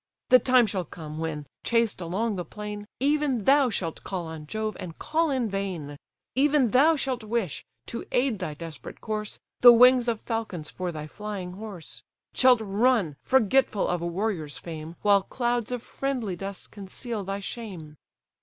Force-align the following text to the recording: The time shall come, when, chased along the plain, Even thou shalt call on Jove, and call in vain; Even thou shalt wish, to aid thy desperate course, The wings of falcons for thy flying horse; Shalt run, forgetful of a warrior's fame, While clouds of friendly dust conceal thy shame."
The 0.29 0.39
time 0.39 0.65
shall 0.65 0.83
come, 0.83 1.19
when, 1.19 1.45
chased 1.63 2.01
along 2.01 2.35
the 2.35 2.43
plain, 2.43 2.87
Even 2.99 3.43
thou 3.43 3.69
shalt 3.69 4.03
call 4.03 4.25
on 4.25 4.47
Jove, 4.47 4.75
and 4.79 4.97
call 4.97 5.29
in 5.29 5.47
vain; 5.47 5.95
Even 6.33 6.71
thou 6.71 6.95
shalt 6.95 7.23
wish, 7.23 7.63
to 7.85 8.07
aid 8.11 8.39
thy 8.39 8.55
desperate 8.55 8.99
course, 8.99 9.37
The 9.59 9.71
wings 9.71 10.07
of 10.07 10.19
falcons 10.19 10.71
for 10.71 10.91
thy 10.91 11.05
flying 11.05 11.51
horse; 11.51 12.01
Shalt 12.33 12.61
run, 12.63 13.15
forgetful 13.21 13.87
of 13.87 14.01
a 14.01 14.07
warrior's 14.07 14.57
fame, 14.57 14.95
While 15.03 15.21
clouds 15.21 15.71
of 15.71 15.83
friendly 15.83 16.35
dust 16.35 16.71
conceal 16.71 17.23
thy 17.23 17.39
shame." 17.39 17.95